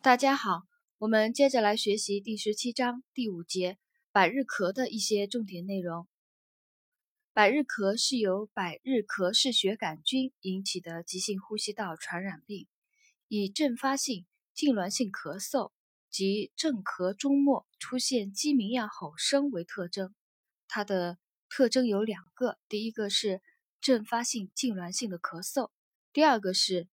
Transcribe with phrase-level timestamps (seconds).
[0.00, 0.62] 大家好，
[0.98, 3.78] 我们接着来学习第十七章第五节
[4.12, 6.06] 百日咳的一些重点内容。
[7.32, 12.68] 百日咳是由百日咳嗜血杆菌引起的急性呼吸道传染病，
[13.26, 14.24] 以阵发性、
[14.54, 15.72] 痉挛性咳嗽
[16.08, 20.14] 及阵咳终末出现鸡鸣样吼声为特征。
[20.68, 21.18] 它的
[21.48, 23.42] 特征有两个，第一个是
[23.80, 25.72] 阵发性、痉挛性的咳嗽，
[26.12, 26.86] 第二个是。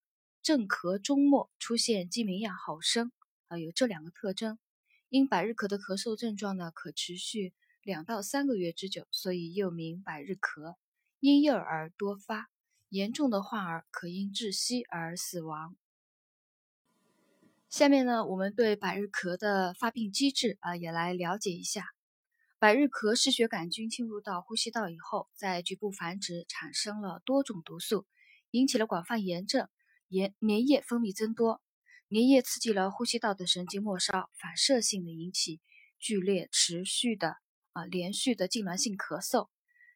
[0.46, 3.12] 正咳终末出现鸡鸣样吼声
[3.48, 4.60] 啊，有这两个特征。
[5.10, 10.76] 因百日咳的咳嗽症状呢，可持续两到三个月之久，所以又名百日咳。
[11.20, 12.52] 婴幼儿多发，
[12.90, 15.76] 严重的患儿可因窒息而死亡。
[17.68, 21.88] 下面呢，我们对百日咳的发病机制啊，也来了解一下。
[22.60, 28.06] 百日咳嗜血杆菌侵入到呼吸道以后，在局部繁殖，产生了多种毒素，
[28.52, 29.68] 引起了广泛炎症。
[30.10, 31.62] 粘粘液分泌增多，
[32.10, 35.62] 粘液刺激了呼吸道的神经末梢，反射性的引起
[35.98, 37.38] 剧烈、持续的
[37.74, 39.50] 啊连续的痉挛性咳嗽。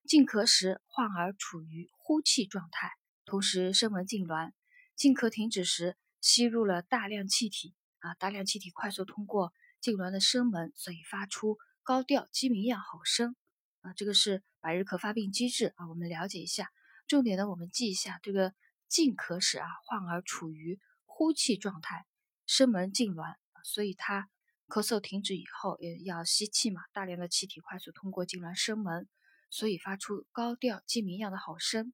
[0.07, 2.89] 静咳时，患儿处于呼气状态，
[3.25, 4.51] 同时声门痉挛。
[4.95, 13.35] 静咳停止时，吸入了大量气体啊，大量气体快速通过痉挛的声门，所以发出高调鸡鸣样吼声
[13.81, 13.93] 啊。
[13.93, 16.71] 这个是百日咳发病机制啊，我们了解一下。
[17.07, 18.55] 重点呢，我们记一下这个。
[18.89, 22.05] 静咳时啊，患儿处于呼气状态，
[22.47, 24.29] 声门痉挛，所以他
[24.67, 29.07] 咳嗽停止以后，也要吸气嘛，大量的气体快速通过痉挛声门，
[29.49, 31.93] 所以发出高调鸡鸣样的吼声。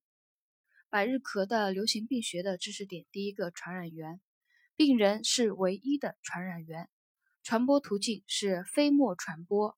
[0.90, 4.22] 百日咳的流行病学的知识点，第一个传染源，
[4.78, 6.88] 病人是唯一的传染源，
[7.44, 9.78] 传播途径是飞沫传播，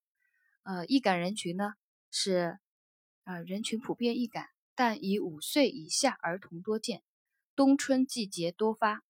[0.62, 1.73] 呃，易感人群呢
[2.12, 2.60] 是
[3.23, 7.02] 呃人群普遍易感，但以五岁以下儿童多见。
[7.58, 9.04] 冬春季节多发，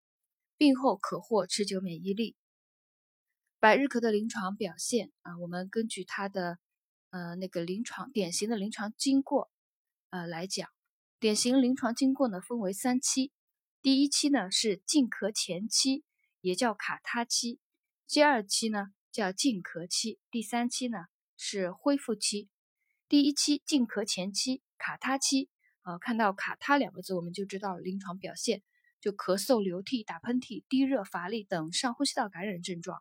[0.56, 2.36] 病后可获持久免疫力。
[3.58, 6.60] 百日咳的临床表现啊，我们根据它的
[7.10, 9.50] 呃那个临床典型的临床经过
[10.10, 10.68] 呃来讲，
[11.18, 13.32] 典型临床经过呢分为三期，
[13.82, 16.04] 第一期呢是进咳前期，
[16.40, 17.58] 也叫卡他期；
[18.06, 21.06] 第二期呢叫静咳期；第三期呢
[21.36, 22.48] 是恢复期。
[23.08, 25.48] 第一期静咳前期，卡他期。
[25.86, 28.60] 呃，看到卡他两个字，我们就知道临床表现，
[29.00, 33.00] 就咳嗽、流涕、打喷嚏、低热、乏力等上呼吸道感染症状。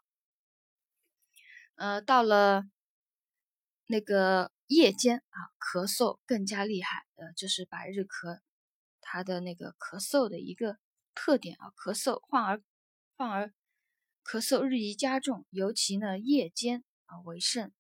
[1.73, 2.65] 呃，到了
[3.87, 8.39] 那个夜间啊，咳嗽更加厉害，呃，这是百日咳
[9.01, 10.77] 它的那个咳嗽的一个
[11.15, 12.61] 特点啊，咳嗽患儿
[13.17, 13.51] 患儿
[14.23, 17.73] 咳嗽日益加重，尤其呢夜间啊为甚。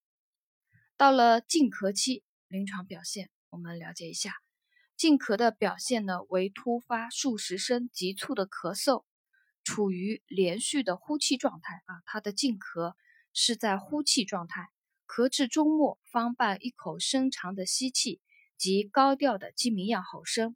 [0.97, 4.44] 到了静咳期，临床表现我们了解一下。
[4.97, 9.03] 静咳的表现呢，为突发数十声急促的咳嗽，
[9.61, 12.01] 处于连续的呼气状态啊。
[12.05, 12.93] 它的静咳
[13.33, 14.69] 是在呼气状态，
[15.05, 18.21] 咳至终末方伴一口深长的吸气
[18.57, 20.55] 及高调的鸡鸣样吼声。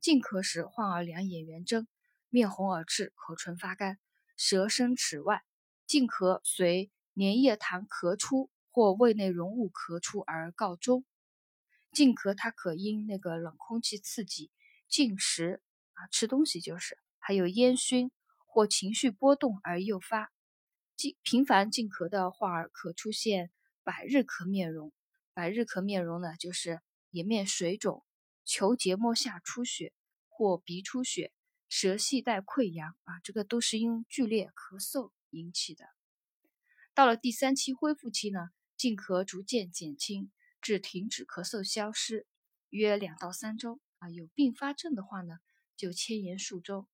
[0.00, 1.86] 静咳时，患儿两眼圆睁，
[2.28, 3.98] 面红耳赤，口唇发干，
[4.36, 5.44] 舌伸齿外。
[5.86, 11.04] 静咳随粘液痰咳出或胃内容物咳出而告终。
[11.96, 14.50] 静咳，它可因那个冷空气刺激、
[14.86, 15.62] 进食
[15.94, 18.10] 啊吃东西就是，还有烟熏
[18.44, 20.30] 或情绪波动而诱发。
[20.94, 23.50] 静频繁静咳的患儿可出现
[23.82, 24.92] 百日咳面容。
[25.32, 28.04] 百日咳面容呢，就是颜面水肿、
[28.44, 29.94] 球结膜下出血
[30.28, 31.32] 或鼻出血、
[31.66, 35.86] 舌系带溃疡啊，这个都是因剧烈咳嗽引起的。
[36.92, 40.30] 到了第三期恢复期呢，静咳逐渐减轻。
[40.60, 42.26] 至停止咳嗽消失，
[42.70, 44.08] 约两到三周啊。
[44.10, 45.38] 有并发症的话呢，
[45.76, 46.88] 就迁延数周。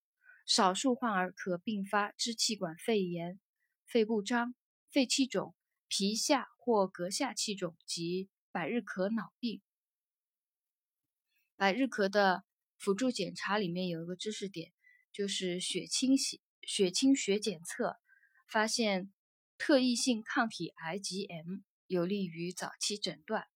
[0.44, 3.38] 少数患儿可并发支气管肺炎、
[3.86, 4.54] 肺部张、
[4.90, 5.54] 肺气肿、
[5.86, 9.62] 皮下或膈下气肿及百日咳脑病。
[11.56, 12.42] 百日咳的
[12.76, 14.72] 辅助检查里面有一个知识点，
[15.12, 17.96] 就是血清血血清学检测，
[18.48, 19.12] 发现
[19.56, 23.46] 特异性抗体 IgM，有利于早期诊断。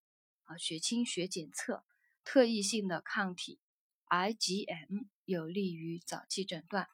[0.46, 1.84] 啊，血清学检测
[2.24, 3.60] 特异性的抗体
[4.08, 6.88] IgM 有利于早期诊断。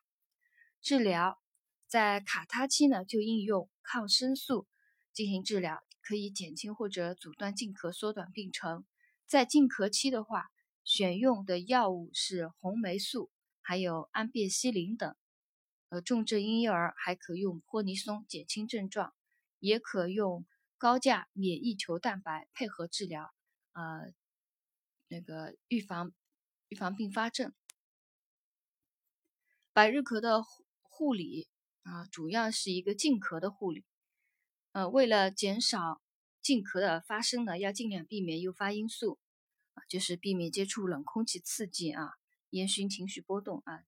[0.80, 1.40] 治疗
[1.86, 4.66] 在卡他期呢，就应用抗生素
[5.12, 8.84] 进行治疗，可以减轻或者阻断静咳，缩短病程。
[9.26, 10.50] 在静咳期的话，
[10.82, 15.14] 选用的药物是红霉素，还有氨卞西林等。
[15.90, 19.14] 呃，重症婴幼儿还可用泼尼松减轻症状，
[19.58, 20.46] 也可用
[20.78, 23.30] 高价免疫球蛋白配合治疗。
[23.72, 24.12] 呃，
[25.08, 26.12] 那个预防
[26.68, 27.54] 预防并发症，
[29.72, 31.48] 百日咳的护护理
[31.82, 33.84] 啊，主要是一个静咳的护理。
[34.72, 36.00] 呃，为了减少
[36.40, 39.18] 静咳的发生呢，要尽量避免诱发因素
[39.74, 42.14] 啊，就是避免接触冷空气刺激啊，
[42.50, 43.84] 烟熏情绪波动啊，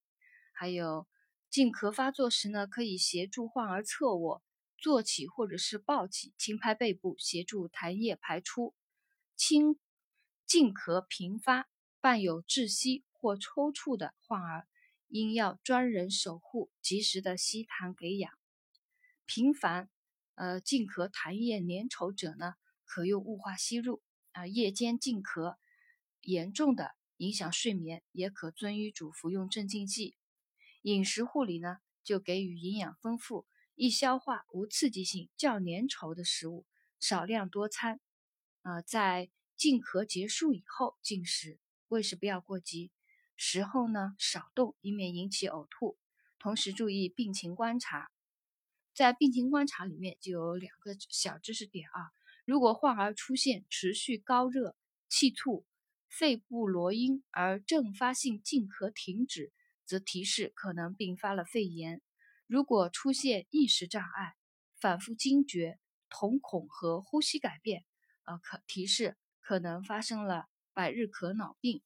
[0.51, 1.07] 还有
[1.49, 4.43] 静咳发作时呢，可以协助患儿侧卧、
[4.77, 8.73] 坐起或者是抱起，轻拍背部，协助痰液排出。
[9.35, 9.77] 轻
[10.45, 11.67] 静咳频发、
[11.99, 14.67] 伴有窒息或抽搐的患儿，
[15.07, 18.31] 应要专人守护，及时的吸痰给氧。
[19.25, 19.89] 频繁。
[20.35, 24.01] 呃，静咳痰液粘稠者呢，可用雾化吸入
[24.33, 24.45] 啊。
[24.45, 25.55] 夜间静咳
[26.19, 30.17] 严重的影响睡眠，也可遵医嘱服用镇静剂。
[30.81, 36.65] 饮食护理呢，就给予营养丰富、易消化、无刺激性、较粘稠的食物，
[36.99, 38.01] 少量多餐。
[38.65, 42.91] 呃，在进咳结束以后进食，喂食不要过急。
[43.35, 45.99] 食后呢，少动，以免引起呕吐。
[46.39, 48.09] 同时注意病情观察。
[48.95, 52.09] 在病情观察里面就有两个小知识点啊。
[52.43, 54.75] 如果患儿出现持续高热、
[55.09, 55.63] 气促、
[56.09, 59.53] 肺部罗音而阵发性静咳停止，
[59.85, 62.01] 则提示可能并发了肺炎。
[62.47, 64.33] 如果出现意识障碍、
[64.79, 65.77] 反复惊厥、
[66.09, 67.85] 瞳孔和呼吸改变，
[68.25, 71.81] 呃，可提示可能发生了百日咳脑病。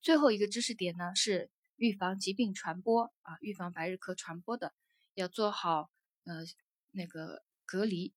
[0.00, 4.74] 最后一个知识点呢是预防疾病传播啊，预防百日咳传播的。
[5.14, 5.90] 要做好
[6.24, 6.44] 呃
[6.92, 8.14] 那个隔离，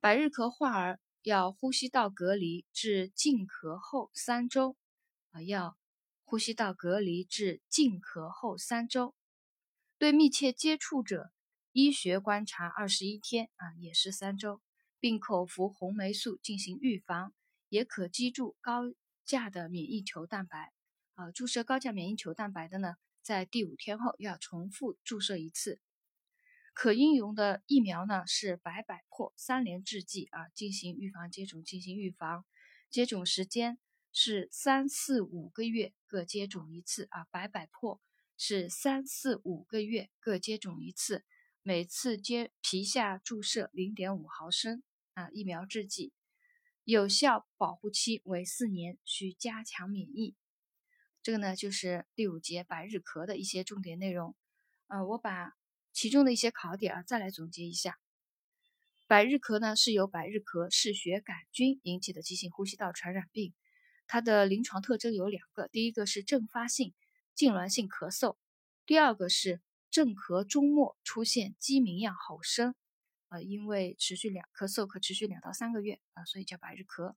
[0.00, 4.76] 百日咳患儿要呼吸道隔离至静咳后三周
[5.30, 5.78] 啊，要
[6.24, 9.14] 呼吸道隔离至静咳后三周。
[9.96, 11.30] 对密切接触者，
[11.70, 14.60] 医学观察二十一天啊，也是三周，
[15.00, 17.32] 并口服红霉素进行预防，
[17.68, 18.92] 也可击注高
[19.24, 20.72] 价的免疫球蛋白
[21.14, 21.30] 啊。
[21.30, 25.80] 注射高价免疫球蛋白的呢，在第五天后要重复注射一次。
[26.74, 32.44] 可应用的疫苗呢是百百破三联制剂啊，进行预防接种，进行预防，
[32.88, 33.78] 接种时间
[34.12, 38.00] 是三四五个月各接种一次啊，百百破
[38.36, 41.24] 是三四五个月各接种一次，
[41.62, 44.84] 每次接皮下注射零点五毫升
[45.18, 46.12] 啊，疫苗制剂，
[46.84, 50.36] 有效保护期为四年，需加强免疫。
[51.22, 54.36] 这个呢就是第五节百日咳的一些重点内容，
[54.86, 55.52] 呃，我把。
[55.90, 57.98] 其中的一些考点啊，再来总结一下。
[59.08, 63.52] 百日咳呢，是由百日咳嗜血杆菌引起的急性呼吸道传染病。
[64.06, 66.94] 它的临床特征有两个，第一个是阵发性
[67.36, 68.36] 痉挛性咳嗽，
[68.86, 69.60] 第二个是
[69.90, 72.76] 阵咳终末出现鸡鸣样吼声。
[73.28, 77.14] 呃，因为持续两咳嗽可持续两到三个月啊，所以叫百日咳。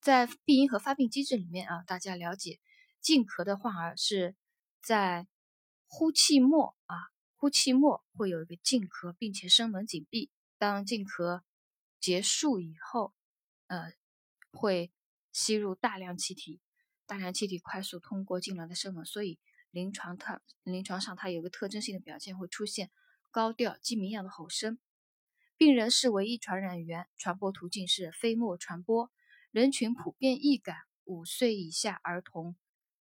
[0.00, 2.60] 在病因和发病机制里面啊，大家了解，
[3.00, 4.36] 静咳的患儿是
[4.82, 5.26] 在。
[5.94, 10.30] 呼气末啊，呼气末会有一个静咳，并且声门紧闭。
[10.56, 11.42] 当静咳
[12.00, 13.12] 结束以后，
[13.66, 13.92] 呃，
[14.52, 14.90] 会
[15.32, 16.62] 吸入大量气体，
[17.04, 19.38] 大量气体快速通过痉挛的声门，所以
[19.70, 22.90] 临床它临床上它有个特征性的表现，会出现
[23.32, 24.78] 高调鸡鸣样的吼声。
[25.56, 29.10] 病人是唯一传染源，传播途径是飞沫传播。
[29.50, 32.54] 人群普遍易感，五岁以下儿童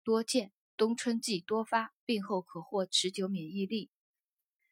[0.03, 0.53] 多见。
[0.77, 3.91] 冬春季多发，病后可获持久免疫力。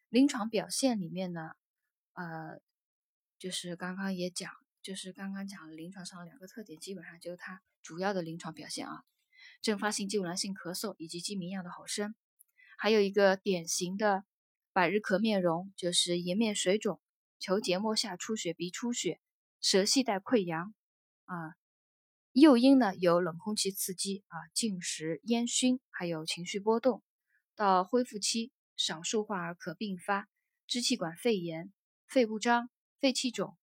[0.08, 1.52] 临床表现里面呢，
[2.14, 2.60] 呃，
[3.38, 4.50] 就是刚刚也讲，
[4.80, 9.04] 就是刚刚讲了临床上两个特点，基本上就是它主要的临床表现啊，
[9.60, 12.14] 阵发性痉挛性咳嗽以及鸡鸣样的吼声，
[12.78, 14.24] 还有一个典型的
[14.72, 17.00] 百日咳面容，就是颜面水肿、
[17.38, 19.20] 球结膜下出血、鼻出血、
[19.60, 20.74] 舌系带溃疡
[21.24, 21.54] 啊。
[22.32, 27.02] 诱因呢有冷空气刺激啊、进食、烟熏，还有情绪波动。
[27.56, 30.28] 到恢复期，少数患儿可并发
[30.68, 31.72] 支气管肺炎、
[32.06, 32.70] 肺不张、
[33.00, 33.58] 肺气肿、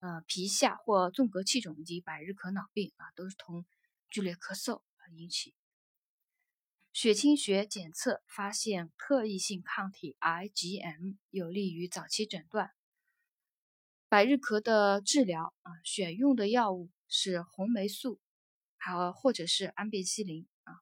[0.00, 3.64] 呃皮下或纵隔气肿以及百日咳脑病啊，都是同
[4.10, 5.54] 剧烈咳嗽啊引起。
[7.00, 12.72] 血清学检测发现特异性抗体 IgM，有利于早期诊断。
[14.08, 16.90] 百日咳的治疗啊，选用的药物。
[17.06, 18.18] 是红霉素，
[18.76, 20.74] 还有或者是氨变西林啊，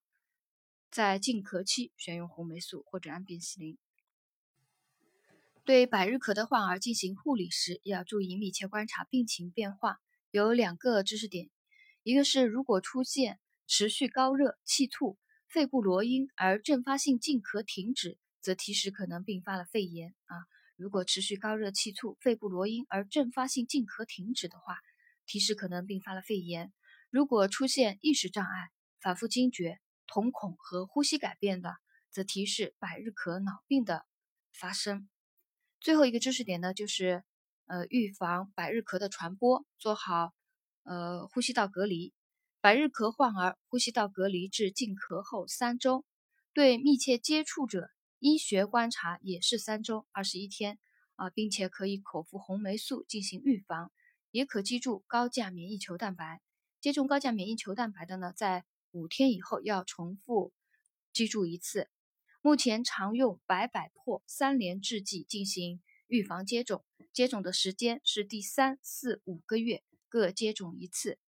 [0.91, 3.77] 在禁咳期选用红霉素或者氨变西林。
[5.67, 10.01] 对百日咳的患儿进行护理时，要注意密切观察病情变化。
[10.31, 11.51] 有两个知识点，
[12.03, 15.19] 一个是如果出现持续高热、气促、
[15.57, 20.37] 肺部罗音而阵发性静咳停止，则提示可能并发了肺炎啊。
[20.77, 24.77] 如果持续高热、气促、肺部罗音而阵发性静咳停止的话，
[25.25, 26.75] 提示可能并发了肺炎。
[27.09, 28.69] 如果出现意识障碍、
[29.01, 31.75] 反复惊厥、瞳孔和呼吸改变的，
[32.11, 34.05] 则提示百日咳脑病的
[34.53, 35.09] 发生。
[35.81, 37.25] 最后一个知识点呢，就是
[37.65, 40.35] 呃预防百日咳的传播，做好
[40.83, 42.13] 呃呼吸道隔离。
[42.67, 46.05] 百日咳患儿呼吸道隔离至禁咳后三周，
[46.53, 50.77] 对密切接触者医学观察也是三周二十一天
[51.15, 53.93] 啊，并且可以口服红霉素进行预防，
[54.33, 56.43] 也可击注高价免疫球蛋白。
[56.81, 60.53] 接种高价免疫球蛋白的呢，在五天以后要重复
[61.13, 61.89] 击注一次。
[62.43, 71.21] 目前常用百百破三联制剂进行预防接种，接种的时间是第三、四、五个月各接种一次。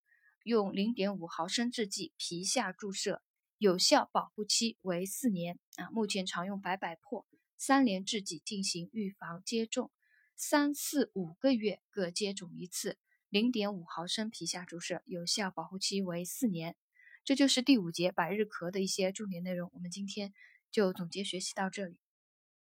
[0.48, 3.22] 用零点五毫升制剂皮下注射，
[3.58, 5.90] 有效保护期为四年啊。
[5.90, 7.26] 目前常用百百破
[7.58, 9.90] 三联制剂进行预防接种，
[10.34, 12.96] 三四五个月各接种一次，
[13.28, 16.74] 零点五毫升皮下注射，有效保护期为四年。
[17.24, 19.70] 这就是第五节百日咳的一些重点内容。
[19.74, 20.32] 我们今天
[20.70, 21.98] 就总结学习到这里。